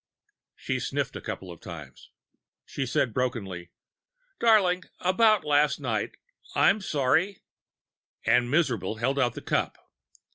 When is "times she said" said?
1.61-3.13